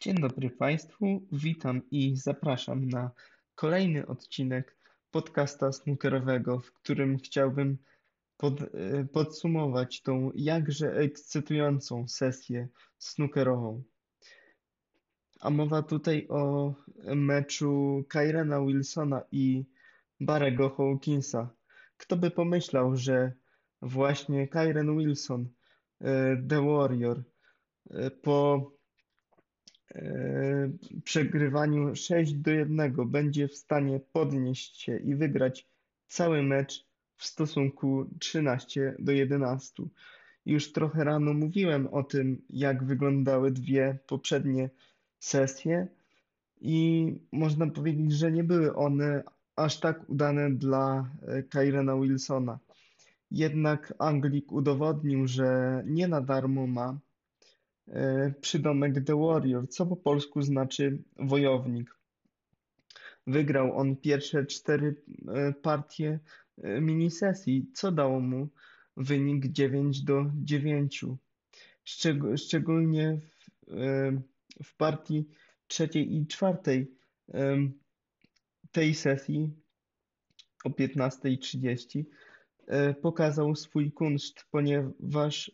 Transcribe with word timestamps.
Dzień 0.00 0.14
dobry 0.14 0.50
Państwu, 0.50 1.22
witam 1.32 1.82
i 1.90 2.16
zapraszam 2.16 2.88
na 2.88 3.10
kolejny 3.54 4.06
odcinek 4.06 4.76
podcasta 5.10 5.72
snookerowego, 5.72 6.58
w 6.60 6.72
którym 6.72 7.18
chciałbym 7.18 7.78
pod, 8.36 8.60
e, 8.62 8.66
podsumować 9.12 10.02
tą 10.02 10.30
jakże 10.34 10.92
ekscytującą 10.92 12.08
sesję 12.08 12.68
snookerową. 12.98 13.82
A 15.40 15.50
mowa 15.50 15.82
tutaj 15.82 16.26
o 16.28 16.74
meczu 17.04 18.04
Kyrena 18.08 18.60
Wilsona 18.60 19.22
i 19.32 19.64
Barego 20.20 20.70
Hawkinsa. 20.70 21.50
Kto 21.96 22.16
by 22.16 22.30
pomyślał, 22.30 22.96
że 22.96 23.32
właśnie 23.82 24.48
Kyren 24.48 24.98
Wilson, 24.98 25.48
e, 26.00 26.36
The 26.48 26.66
Warrior, 26.66 27.22
e, 27.90 28.10
po 28.10 28.77
przegrywaniu 31.04 31.96
6 31.96 32.32
do 32.34 32.50
1 32.50 32.92
będzie 33.06 33.48
w 33.48 33.56
stanie 33.56 34.00
podnieść 34.12 34.80
się 34.80 34.98
i 34.98 35.14
wygrać 35.14 35.66
cały 36.06 36.42
mecz 36.42 36.86
w 37.16 37.26
stosunku 37.26 38.06
13 38.18 38.94
do 38.98 39.12
11. 39.12 39.82
Już 40.46 40.72
trochę 40.72 41.04
rano 41.04 41.34
mówiłem 41.34 41.86
o 41.86 42.02
tym, 42.02 42.42
jak 42.50 42.84
wyglądały 42.84 43.50
dwie 43.50 43.98
poprzednie 44.06 44.70
sesje 45.18 45.88
i 46.60 47.14
można 47.32 47.66
powiedzieć, 47.66 48.12
że 48.12 48.32
nie 48.32 48.44
były 48.44 48.74
one 48.74 49.22
aż 49.56 49.80
tak 49.80 50.10
udane 50.10 50.50
dla 50.50 51.10
e, 51.22 51.42
Kyrena 51.42 51.96
Wilsona. 51.96 52.58
Jednak 53.30 53.94
Anglik 53.98 54.52
udowodnił, 54.52 55.26
że 55.26 55.82
nie 55.86 56.08
na 56.08 56.20
darmo 56.20 56.66
ma 56.66 56.98
E, 56.98 57.07
przydomek 58.40 59.04
The 59.04 59.16
Warrior, 59.16 59.68
co 59.68 59.86
po 59.86 59.96
polsku 59.96 60.42
znaczy 60.42 60.98
wojownik. 61.16 61.94
Wygrał 63.26 63.78
on 63.78 63.96
pierwsze 63.96 64.46
cztery 64.46 65.02
e, 65.28 65.52
partie 65.52 66.18
e, 66.62 66.80
minisesji, 66.80 67.70
co 67.74 67.92
dało 67.92 68.20
mu 68.20 68.48
wynik 68.96 69.46
9 69.46 70.02
do 70.02 70.30
9. 70.34 71.04
Szczególnie 72.36 73.20
w, 73.20 73.50
w 74.64 74.76
partii 74.76 75.28
trzeciej 75.66 76.16
i 76.16 76.26
czwartej 76.26 76.90
tej 78.72 78.94
sesji 78.94 79.50
o 80.64 80.68
15.30 80.68 82.04
pokazał 83.02 83.56
swój 83.56 83.92
kunszt, 83.92 84.44
ponieważ 84.50 85.50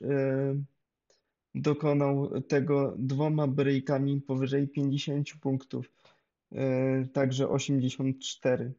dokonał 1.55 2.41
tego 2.41 2.95
dwoma 2.99 3.47
breakami 3.47 4.21
powyżej 4.21 4.69
50 4.69 5.29
punktów, 5.41 5.91
e, 6.53 7.07
także 7.13 7.49
84. 7.49 8.73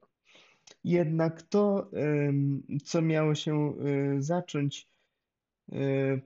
Jednak 0.84 1.42
to, 1.42 1.92
co 2.84 3.02
miało 3.02 3.36
się 3.36 3.54
e, 3.58 4.22
zacząć 4.22 4.88
e, 5.72 5.78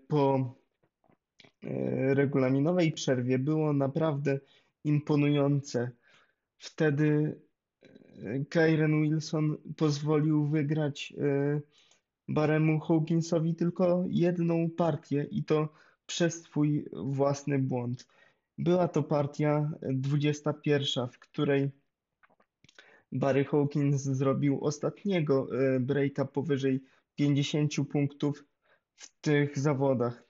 po 0.07 0.55
regulaminowej 2.13 2.91
przerwie, 2.91 3.39
było 3.39 3.73
naprawdę 3.73 4.39
imponujące. 4.83 5.91
Wtedy 6.57 7.39
Kyren 8.49 9.01
Wilson 9.01 9.57
pozwolił 9.77 10.45
wygrać 10.45 11.13
Baremu 12.27 12.79
Hawkinsowi 12.79 13.55
tylko 13.55 14.05
jedną 14.09 14.69
partię 14.69 15.27
i 15.31 15.43
to 15.43 15.69
przez 16.09 16.43
swój 16.43 16.85
własny 16.93 17.59
błąd. 17.59 18.07
Była 18.57 18.87
to 18.87 19.03
partia 19.03 19.71
21, 19.81 21.07
w 21.07 21.19
której 21.19 21.71
Barry 23.11 23.45
Hawkins 23.45 24.01
zrobił 24.01 24.65
ostatniego 24.65 25.47
e, 25.51 25.79
breaka 25.79 26.25
powyżej 26.25 26.83
50 27.15 27.73
punktów 27.91 28.45
w 28.95 29.21
tych 29.21 29.59
zawodach. 29.59 30.23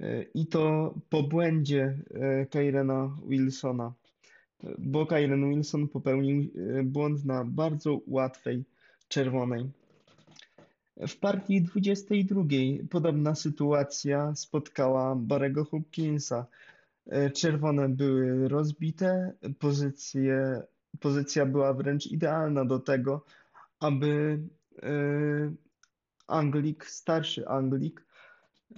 E, 0.00 0.22
I 0.22 0.46
to 0.46 0.94
po 1.08 1.22
błędzie 1.22 1.98
e, 2.14 2.46
Kyrena 2.46 3.16
Wilsona, 3.26 3.92
bo 4.78 5.06
Kyren 5.06 5.50
Wilson 5.50 5.88
popełnił 5.88 6.50
błąd 6.84 7.24
na 7.24 7.44
bardzo 7.44 8.00
łatwej 8.06 8.64
czerwonej. 9.08 9.70
W 10.96 11.16
partii 11.16 11.62
22 11.62 12.42
podobna 12.90 13.34
sytuacja 13.34 14.34
spotkała 14.34 15.16
Barego 15.16 15.64
Hopkinsa. 15.64 16.46
E, 17.06 17.30
czerwone 17.30 17.88
były 17.88 18.48
rozbite, 18.48 19.32
pozycje, 19.58 20.62
pozycja 21.00 21.46
była 21.46 21.74
wręcz 21.74 22.06
idealna 22.06 22.64
do 22.64 22.78
tego, 22.78 23.24
aby 23.80 24.38
e, 24.82 24.88
Anglik, 26.26 26.86
starszy 26.86 27.48
Anglik, 27.48 28.04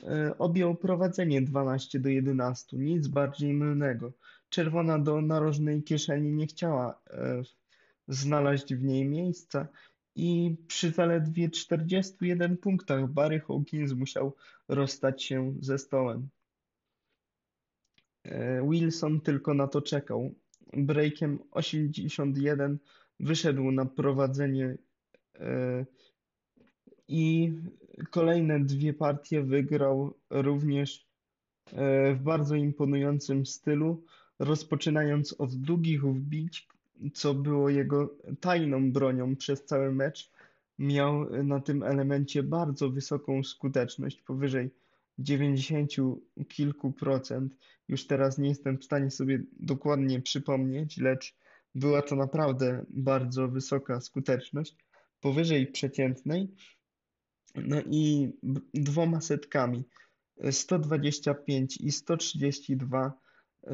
e, 0.03 0.39
objął 0.39 0.75
prowadzenie 0.75 1.43
12 1.43 2.01
do 2.01 2.09
11. 2.09 2.77
Nic 2.77 3.09
bardziej 3.09 3.55
mylnego. 3.55 4.13
Czerwona 4.49 4.99
do 4.99 5.21
narożnej 5.21 5.83
kieszeni 5.83 6.33
nie 6.33 6.47
chciała 6.47 7.01
znaleźć 8.09 8.75
w 8.75 8.85
niej 8.85 9.05
miejsca 9.05 9.69
i 10.17 10.57
przy 10.67 10.91
zaledwie 10.91 11.51
41 11.51 12.57
punktach 12.57 13.09
Barry 13.09 13.41
Hawkins 13.41 13.93
musiał 13.93 14.37
rozstać 14.69 15.25
się 15.25 15.55
ze 15.61 15.79
stołem. 15.79 16.29
E, 18.25 18.69
Wilson 18.71 19.21
tylko 19.21 19.55
na 19.55 19.67
to 19.67 19.83
czekał. 19.83 20.35
Breakiem 20.73 21.39
81 21.51 22.79
wyszedł 23.21 23.71
na 23.71 23.87
prowadzenie 23.87 24.79
e, 25.39 25.85
i 27.09 27.53
kolejne 28.11 28.61
dwie 28.61 28.95
partie 28.95 29.43
wygrał 29.43 30.15
również 30.31 31.07
e, 31.67 32.15
w 32.15 32.23
bardzo 32.23 32.55
imponującym 32.55 33.47
stylu, 33.47 34.05
rozpoczynając 34.39 35.33
od 35.33 35.55
długich 35.55 36.03
wbić, 36.03 36.69
co 37.15 37.35
było 37.35 37.69
jego 37.71 38.15
tajną 38.41 38.93
bronią 38.93 39.37
przez 39.37 39.65
cały 39.65 39.93
mecz, 39.93 40.31
miał 40.79 41.45
na 41.45 41.61
tym 41.61 41.83
elemencie 41.83 42.43
bardzo 42.43 42.91
wysoką 42.91 43.45
skuteczność, 43.45 44.23
powyżej 44.23 44.71
90 45.19 45.91
kilku 46.49 46.93
procent. 46.93 47.57
Już 47.89 48.07
teraz 48.07 48.39
nie 48.39 48.49
jestem 48.49 48.79
w 48.79 48.85
stanie 48.85 49.11
sobie 49.11 49.43
dokładnie 49.53 50.23
przypomnieć, 50.23 50.99
lecz 50.99 51.35
była 51.75 52.03
to 52.03 52.17
naprawdę 52.17 52.85
bardzo 52.89 53.49
wysoka 53.49 54.01
skuteczność, 54.01 54.77
powyżej 55.21 55.67
przeciętnej. 55.67 56.49
No 57.55 57.83
i 57.91 58.33
dwoma 58.75 59.21
setkami 59.21 59.85
125 60.51 61.77
i 61.77 61.93
132 61.93 63.13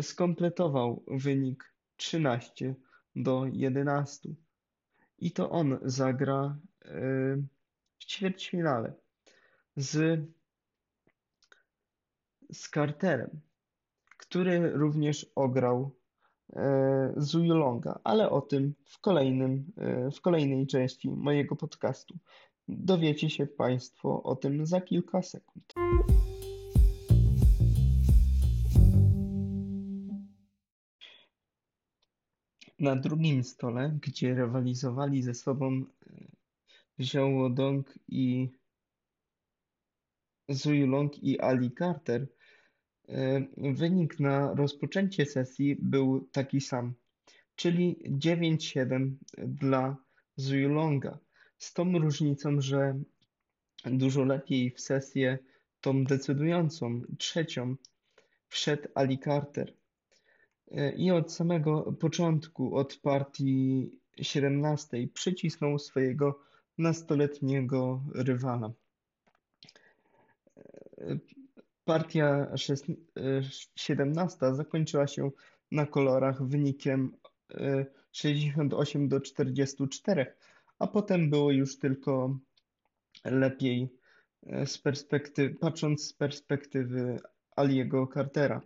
skompletował 0.01 1.05
wynik 1.09 1.75
13 1.97 2.75
do 3.17 3.47
11. 3.53 4.29
I 5.19 5.31
to 5.31 5.51
on 5.51 5.79
zagra 5.83 6.57
w 7.99 8.05
ćwierćfinale 8.05 8.93
z, 9.77 10.21
z 12.51 12.71
Carterem, 12.71 13.41
który 14.19 14.71
również 14.71 15.27
ograł 15.35 15.91
Zuyulonga, 17.17 18.01
ale 18.05 18.31
o 18.31 18.41
tym 18.41 18.75
w, 18.85 19.01
kolejnym, 19.01 19.73
w 20.13 20.21
kolejnej 20.21 20.67
części 20.67 21.11
mojego 21.11 21.57
podcastu. 21.57 22.19
Dowiecie 22.69 23.31
się 23.31 23.47
Państwo 23.47 24.23
o 24.23 24.37
tym 24.37 24.67
za 24.67 24.81
kilka 24.81 25.23
sekund. 25.23 25.75
Na 32.83 32.97
drugim 32.97 33.45
stole, 33.45 33.99
gdzie 34.03 34.35
rywalizowali 34.35 35.23
ze 35.23 35.35
sobą 35.35 35.73
e, 35.73 35.85
Zhao 36.99 37.51
Dong 37.51 37.99
i 38.09 38.49
Zhu 40.49 40.87
Long 40.87 41.23
i 41.23 41.41
Ali 41.41 41.71
Carter, 41.79 42.27
e, 43.09 43.47
wynik 43.57 44.21
na 44.21 44.55
rozpoczęcie 44.55 45.27
sesji 45.27 45.77
był 45.81 46.29
taki 46.33 46.61
sam, 46.61 46.95
czyli 47.57 47.97
9-7 48.11 49.11
dla 49.39 49.97
Zhu 50.37 50.69
Longa. 50.69 51.19
Z 51.59 51.73
tą 51.73 51.99
różnicą, 51.99 52.61
że 52.61 53.01
dużo 53.85 54.25
lepiej 54.25 54.71
w 54.71 54.81
sesję 54.81 55.39
tą 55.81 56.05
decydującą, 56.05 57.03
trzecią, 57.19 57.77
wszedł 58.49 58.89
Ali 58.95 59.19
Carter. 59.19 59.82
I 60.97 61.11
od 61.11 61.33
samego 61.33 61.93
początku, 61.93 62.77
od 62.77 62.97
partii 62.97 63.91
17, 64.23 65.09
przycisnął 65.15 65.79
swojego 65.79 66.41
nastoletniego 66.79 68.03
rywala. 68.15 68.73
Partia 71.85 72.47
szes- 72.57 72.91
e, 73.17 73.43
17 73.77 74.55
zakończyła 74.55 75.07
się 75.07 75.31
na 75.71 75.87
kolorach 75.87 76.43
wynikiem 76.43 77.13
e, 77.55 77.87
68 78.13 79.09
do 79.09 79.21
44, 79.21 80.27
a 80.79 80.87
potem 80.87 81.31
było 81.31 81.51
już 81.53 81.79
tylko 81.79 82.39
lepiej 83.25 83.89
e, 84.47 84.67
z 84.67 84.79
perspektywy, 84.79 85.55
patrząc 85.55 86.05
z 86.05 86.13
perspektywy 86.13 87.21
Aliego 87.57 88.07
Cartera. 88.15 88.61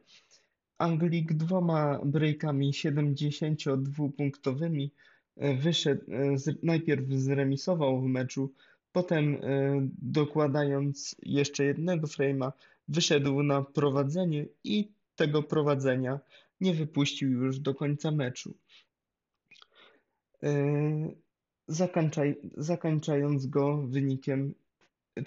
Anglik 0.78 1.32
dwoma 1.32 2.00
breakami 2.04 2.72
72-punktowymi 2.72 4.90
e, 5.36 5.56
wyszedł, 5.56 6.12
e, 6.12 6.36
najpierw 6.62 7.08
zremisował 7.08 8.00
w 8.00 8.06
meczu, 8.06 8.52
potem 8.92 9.34
e, 9.34 9.38
dokładając 10.02 11.16
jeszcze 11.22 11.64
jednego 11.64 12.06
frame'a, 12.06 12.52
wyszedł 12.88 13.42
na 13.42 13.62
prowadzenie 13.62 14.46
i 14.64 14.88
tego 15.16 15.42
prowadzenia 15.42 16.20
nie 16.60 16.74
wypuścił 16.74 17.30
już 17.30 17.58
do 17.58 17.74
końca 17.74 18.10
meczu. 18.10 18.54
Zakończaj, 21.68 22.36
zakończając 22.56 23.46
go 23.46 23.76
wynikiem 23.76 24.54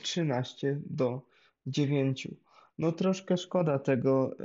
13 0.02 0.82
do 0.86 1.22
9. 1.68 2.28
No 2.80 2.92
troszkę 2.92 3.38
szkoda 3.38 3.80
tego 3.80 4.36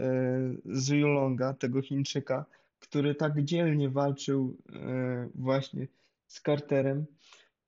Zhulonga, 0.64 1.54
tego 1.54 1.82
Chińczyka, 1.82 2.44
który 2.80 3.14
tak 3.14 3.44
dzielnie 3.44 3.90
walczył 3.90 4.56
e, 4.72 5.28
właśnie 5.34 5.86
z 6.26 6.40
Carterem. 6.42 7.06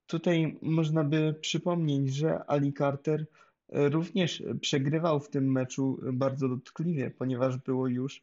Tutaj 0.07 0.59
można 0.63 1.05
by 1.05 1.35
przypomnieć, 1.41 2.15
że 2.15 2.45
Ali 2.47 2.73
Carter 2.73 3.27
e, 3.69 3.89
również 3.89 4.43
przegrywał 4.61 5.21
w 5.21 5.29
tym 5.29 5.53
meczu 5.53 6.01
bardzo 6.13 6.49
dotkliwie, 6.49 7.11
ponieważ 7.11 7.57
było 7.57 7.89
już 7.89 8.23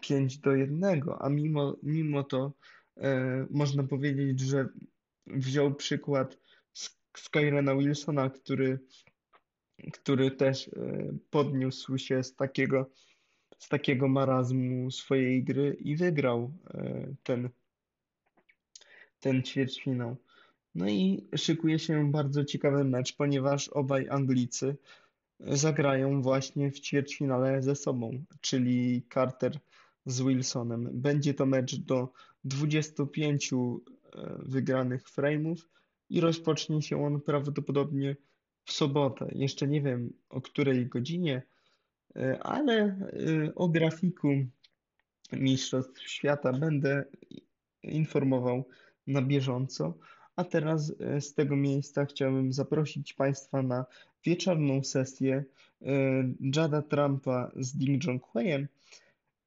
5 0.00 0.38
do 0.38 0.54
1, 0.54 1.02
a 1.18 1.28
mimo, 1.28 1.76
mimo 1.82 2.24
to 2.24 2.52
e, 2.96 3.46
można 3.50 3.82
powiedzieć, 3.82 4.40
że 4.40 4.68
wziął 5.26 5.74
przykład 5.74 6.38
z, 6.72 6.98
z 7.16 7.28
Kyrena 7.28 7.74
Wilsona, 7.76 8.30
który, 8.30 8.78
który 9.92 10.30
też 10.30 10.68
e, 10.68 10.72
podniósł 11.30 11.98
się 11.98 12.22
z 12.22 12.34
takiego, 12.34 12.90
z 13.58 13.68
takiego 13.68 14.08
marazmu 14.08 14.90
swojej 14.90 15.44
gry 15.44 15.76
i 15.80 15.96
wygrał 15.96 16.52
e, 16.74 17.14
ten, 17.22 17.48
ten 19.20 19.42
ćwierćfinał. 19.42 20.16
No 20.74 20.88
i 20.88 21.28
szykuje 21.36 21.78
się 21.78 22.10
bardzo 22.10 22.44
ciekawy 22.44 22.84
mecz, 22.84 23.16
ponieważ 23.16 23.68
obaj 23.68 24.08
Anglicy 24.08 24.76
zagrają 25.40 26.22
właśnie 26.22 26.70
w 26.70 26.80
ćwierćfinale 26.80 27.62
ze 27.62 27.76
sobą, 27.76 28.24
czyli 28.40 29.02
Carter 29.14 29.58
z 30.06 30.20
Wilsonem. 30.22 30.88
Będzie 30.92 31.34
to 31.34 31.46
mecz 31.46 31.76
do 31.76 32.12
25 32.44 33.50
wygranych 34.38 35.08
frame'ów 35.08 35.56
i 36.10 36.20
rozpocznie 36.20 36.82
się 36.82 37.04
on 37.04 37.20
prawdopodobnie 37.20 38.16
w 38.70 38.72
sobotę. 38.72 39.28
Jeszcze 39.34 39.68
nie 39.68 39.82
wiem 39.82 40.12
o 40.28 40.40
której 40.40 40.86
godzinie, 40.86 41.42
ale 42.40 42.96
o 43.54 43.68
grafiku 43.68 44.28
Mistrzostw 45.32 46.08
Świata 46.08 46.52
będę 46.52 47.04
informował 47.82 48.64
na 49.06 49.22
bieżąco. 49.22 49.94
A 50.36 50.44
teraz 50.44 50.94
z 51.20 51.34
tego 51.34 51.56
miejsca 51.56 52.04
chciałbym 52.04 52.52
zaprosić 52.52 53.12
Państwa 53.12 53.62
na 53.62 53.84
wieczorną 54.24 54.84
sesję 54.84 55.44
Jada 56.56 56.82
Trumpa 56.82 57.50
z 57.56 57.76
Ding 57.76 58.04
Junhueyem 58.04 58.68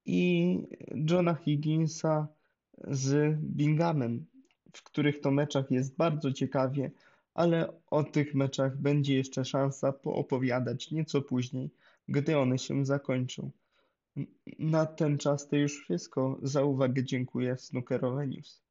i 0.06 0.58
Johna 1.10 1.36
Higginsa 1.36 2.28
z 2.88 3.38
Binghamem, 3.40 4.26
w 4.74 4.84
których 4.84 5.22
to 5.22 5.32
meczach 5.32 5.72
jest 5.72 5.98
bardzo 5.98 6.32
ciekawie, 6.32 6.92
ale 7.34 7.74
o 7.92 8.04
tych 8.04 8.36
meczach 8.36 8.78
będzie 8.78 9.16
jeszcze 9.16 9.46
szansa 9.46 9.92
poopowiadać 9.92 10.92
nieco 10.92 11.22
później, 11.22 11.72
gdy 12.08 12.38
one 12.38 12.58
się 12.58 12.86
zakończą. 12.86 13.52
Na 14.60 14.86
ten 14.86 15.18
czas 15.18 15.48
to 15.48 15.56
już 15.56 15.84
wszystko. 15.84 16.40
Za 16.42 16.64
uwagę 16.64 17.04
dziękuję. 17.04 17.58
Snookerowe 17.58 18.28
News. 18.28 18.62